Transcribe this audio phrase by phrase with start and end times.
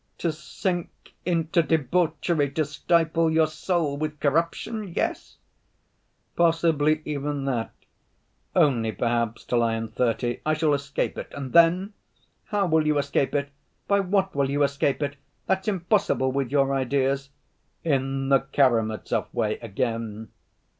[0.17, 0.89] "To sink
[1.27, 5.37] into debauchery, to stifle your soul with corruption, yes?"
[6.35, 7.69] "Possibly even that...
[8.55, 11.93] only perhaps till I am thirty I shall escape it, and then—"
[12.45, 13.49] "How will you escape it?
[13.87, 15.17] By what will you escape it?
[15.45, 17.29] That's impossible with your ideas."
[17.83, 20.29] "In the Karamazov way, again."